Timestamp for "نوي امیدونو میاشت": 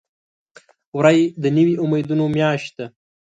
1.57-2.71